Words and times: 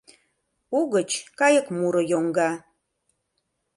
Угыч 0.79 1.11
кайык 1.39 1.67
муро 1.77 2.01
йоҥга. 2.11 2.51